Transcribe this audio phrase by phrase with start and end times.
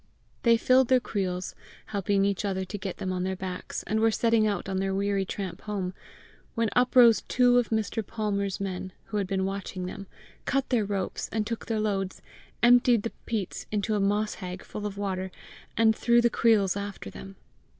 [0.41, 1.53] They filled their creels,
[1.85, 4.95] helped each other to get them on their backs, and were setting out on their
[4.95, 5.93] weary tramp home,
[6.55, 8.03] when up rose two of Mr.
[8.03, 10.07] Palmer's men, who had been watching them,
[10.45, 12.23] cut their ropes and took their loads,
[12.63, 15.29] emptied the peats into a moss hag full of water,
[15.77, 17.35] and threw the creels after them.